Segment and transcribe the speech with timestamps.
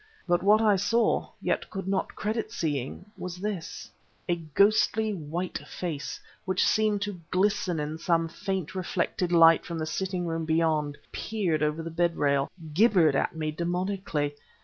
[0.27, 3.91] But what I saw, yet could not credit seeing, was this:
[4.27, 9.85] A ghostly white face, which seemed to glisten in some faint reflected light from the
[9.85, 14.33] sitting room beyond, peered over the bedrail; gibbered at me demoniacally.